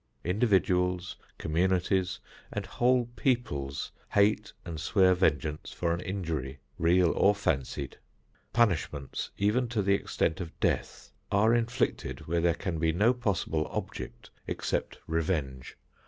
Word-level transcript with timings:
Individuals, 0.23 1.15
communities 1.37 2.19
and 2.51 2.65
whole 2.65 3.05
peoples 3.15 3.91
hate 4.13 4.51
and 4.65 4.79
swear 4.79 5.13
vengeance 5.13 5.71
for 5.71 5.93
an 5.93 5.99
injury, 6.01 6.57
real 6.79 7.11
or 7.11 7.35
fancied. 7.35 7.97
Punishments, 8.51 9.29
even 9.37 9.67
to 9.67 9.83
the 9.83 9.93
extent 9.93 10.41
of 10.41 10.59
death, 10.59 11.11
are 11.31 11.53
inflicted 11.53 12.25
where 12.25 12.41
there 12.41 12.55
can 12.55 12.79
be 12.79 12.91
no 12.91 13.13
possible 13.13 13.67
object 13.69 14.31
except 14.47 14.97
revenge. 15.05 15.77